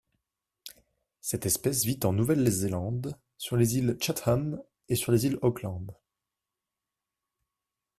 [1.19, 5.91] Cette espèce vit en Nouvelle-Zélande, sur les îles Chatham et sur les îles Auckland.